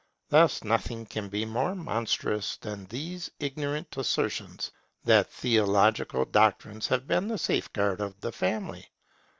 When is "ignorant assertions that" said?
3.39-5.29